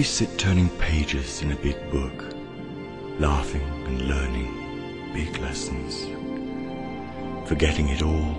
[0.00, 2.34] We sit turning pages in a big book,
[3.18, 6.06] laughing and learning big lessons,
[7.46, 8.34] forgetting it all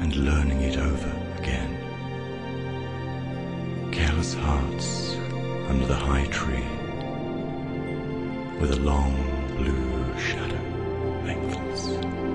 [0.00, 1.76] and learning it over again.
[3.92, 5.14] Careless hearts
[5.68, 6.64] under the high tree,
[8.58, 9.12] with a long
[9.58, 10.62] blue shadow
[11.26, 12.31] lengthens.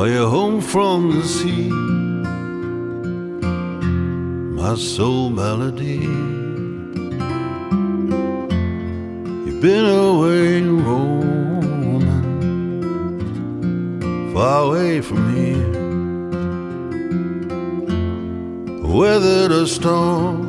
[0.00, 1.68] While you're home from the sea.
[4.58, 6.00] My soul melody.
[9.44, 12.16] You've been away roaming,
[14.32, 15.74] far away from here.
[18.98, 20.40] Weathered a storm,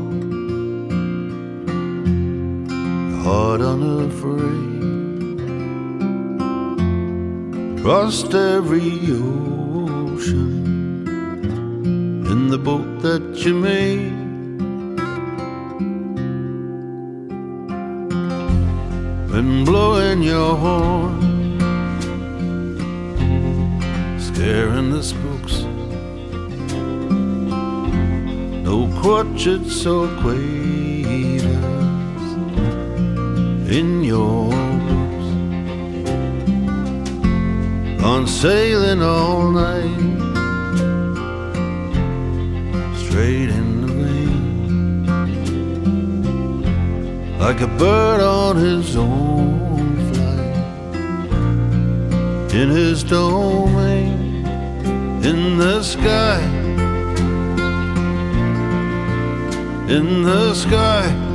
[3.25, 4.61] heart unafraid.
[7.81, 9.40] Crossed every ocean
[13.45, 13.61] you.
[19.31, 21.59] Been blowing your horn,
[24.19, 25.63] scaring the spooks.
[28.63, 30.80] No crotchets or quavers
[47.61, 50.55] like a bird on his own flight,
[52.55, 54.45] in his domain,
[55.23, 56.41] in the sky,
[59.89, 61.27] in the sky.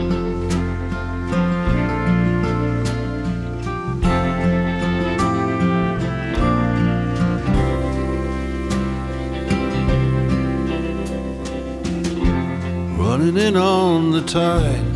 [12.99, 14.96] running in on the tide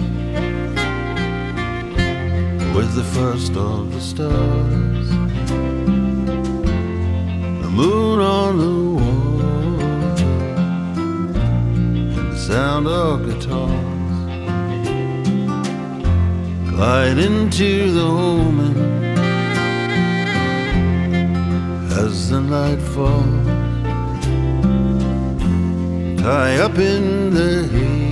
[2.75, 5.09] with the first of the stars,
[7.63, 10.25] the moon on the water,
[12.19, 13.91] and the sound of guitars
[16.71, 18.77] glide into the homing
[22.05, 23.51] as the night falls
[26.21, 28.10] tie up in the haven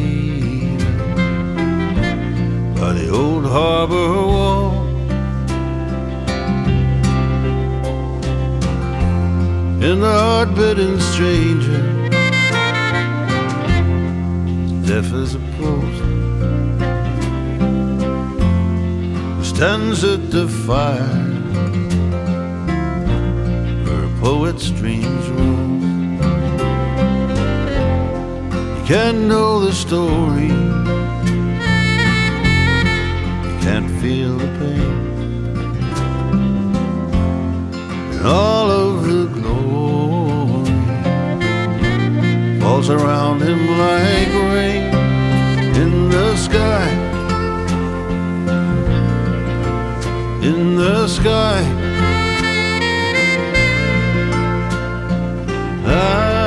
[2.88, 4.72] by the old harbor wall.
[9.86, 11.82] And the hard-bitten stranger,
[14.86, 16.02] deaf as a post,
[19.36, 21.24] who stands at the fire
[23.84, 25.68] where a poet's dreams roll.
[28.76, 30.67] You can't know the story.
[38.28, 40.70] All of the glory
[42.60, 44.84] falls around him like rain
[45.82, 46.88] in the sky.
[50.42, 51.62] In the sky.
[55.86, 56.37] La,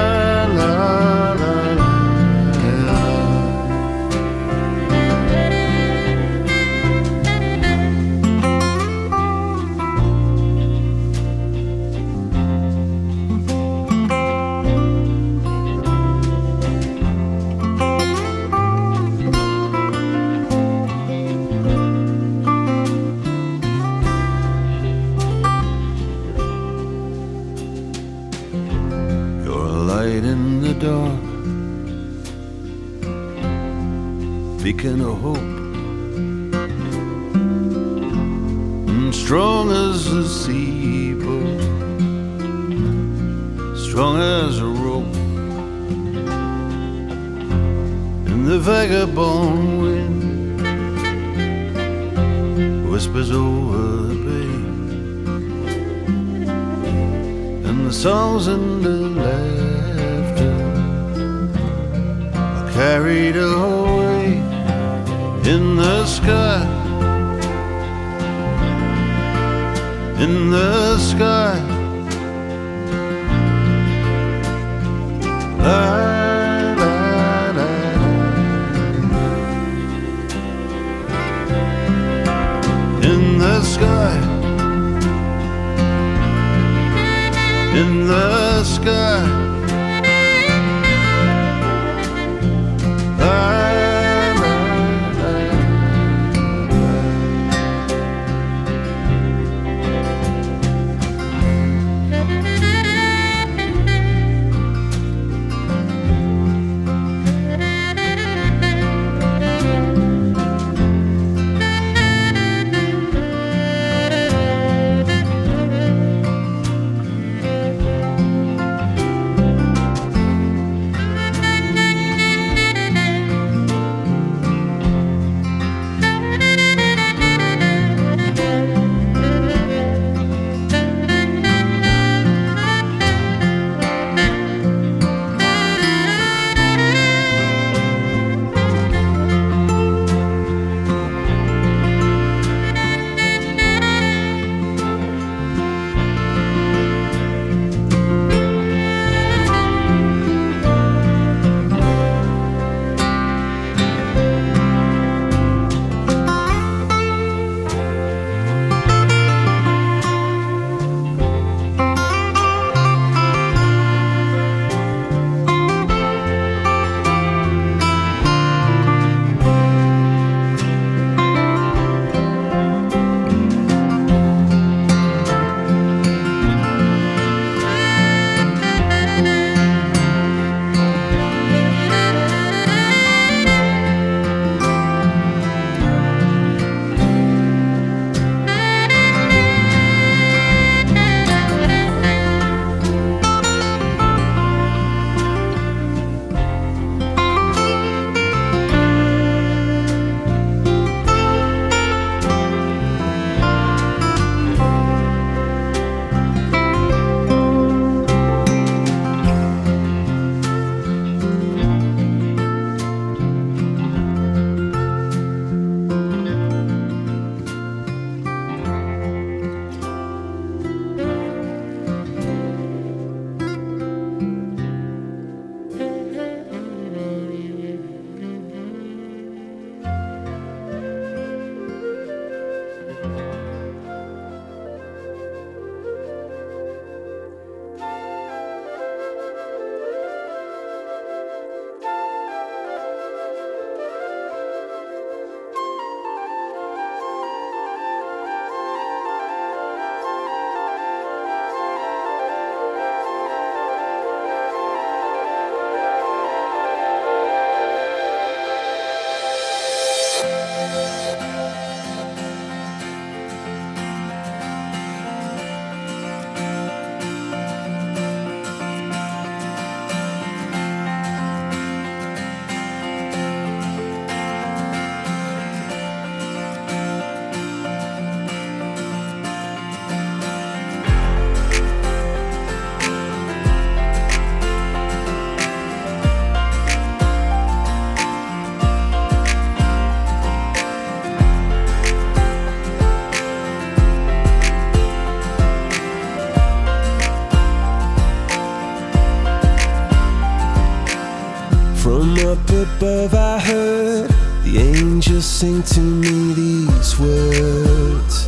[302.61, 304.09] above I heard
[304.43, 308.27] the angels sing to me these words.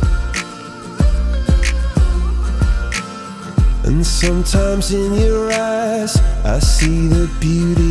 [3.84, 7.83] And sometimes in your eyes I see the beauty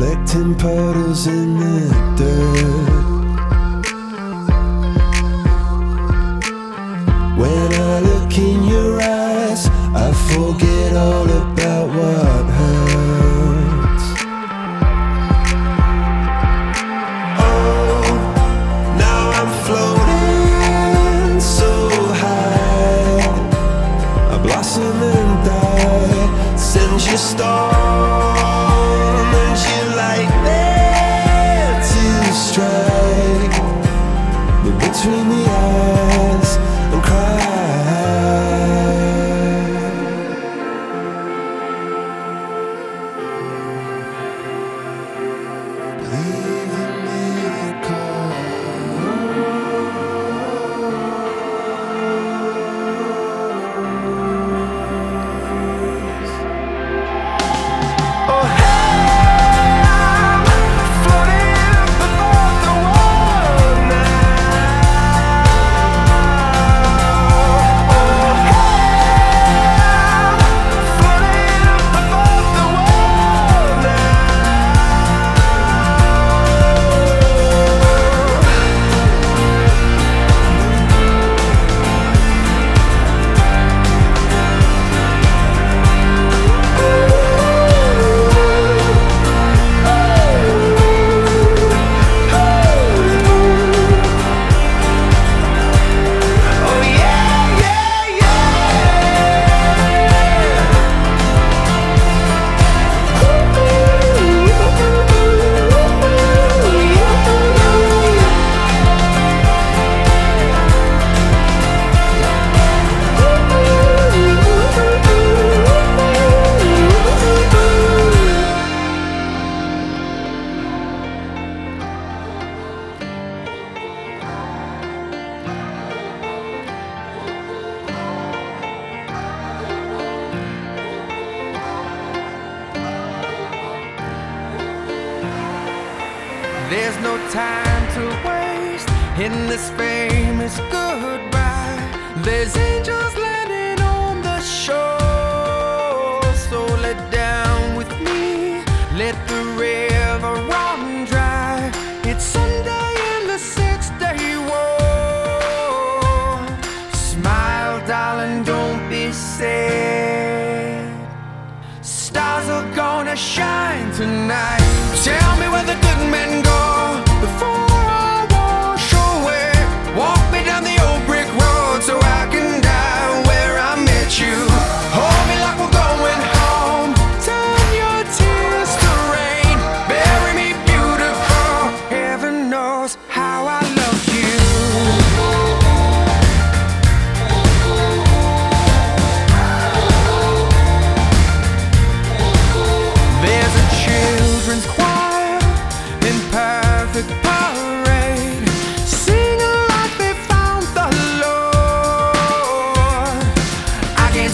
[0.00, 0.54] reflecting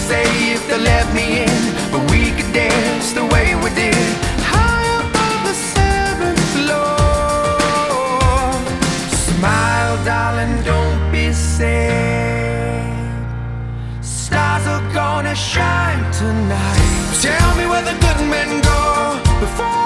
[0.09, 4.07] say if they let me in, but we could dance the way we did.
[4.55, 6.99] High above the seventh floor.
[9.29, 12.87] Smile, darling, don't be sad.
[14.01, 16.87] Stars are gonna shine tonight.
[17.21, 18.81] Tell me where the good men go
[19.41, 19.86] before.